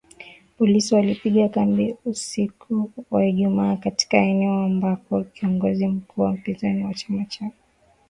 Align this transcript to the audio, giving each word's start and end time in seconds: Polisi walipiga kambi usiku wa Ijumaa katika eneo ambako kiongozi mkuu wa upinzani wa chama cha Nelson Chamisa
Polisi 0.57 0.95
walipiga 0.95 1.49
kambi 1.49 1.95
usiku 2.05 2.91
wa 3.11 3.25
Ijumaa 3.25 3.75
katika 3.75 4.17
eneo 4.17 4.59
ambako 4.63 5.23
kiongozi 5.23 5.87
mkuu 5.87 6.21
wa 6.21 6.31
upinzani 6.31 6.83
wa 6.85 6.93
chama 6.93 7.25
cha 7.25 7.39
Nelson 7.45 7.49
Chamisa 7.49 7.57